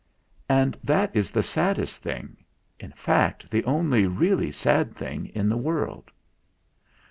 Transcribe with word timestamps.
And 0.49 0.79
that 0.83 1.15
is 1.15 1.29
the 1.31 1.43
saddest 1.43 2.01
thing 2.01 2.35
in 2.79 2.91
fact, 2.93 3.51
the 3.51 3.63
only 3.65 4.07
really 4.07 4.49
sad 4.49 4.95
thing 4.95 5.27
in 5.35 5.47
the 5.47 5.55
world." 5.57 6.09